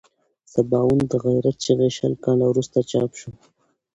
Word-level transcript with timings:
سباوون 0.51 1.01
د 1.11 1.13
غیرت 1.25 1.55
چغې 1.65 1.89
شل 1.97 2.13
کاله 2.23 2.45
وروسته 2.47 2.77
چاپ 2.91 3.11
شوه. 3.21 3.33